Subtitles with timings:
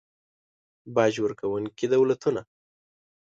[0.95, 2.41] باج ورکونکي دولتونه